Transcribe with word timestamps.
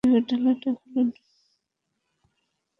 এবার 0.03 0.23
ডালাটা 0.29 0.69
খুলুন? 0.79 1.07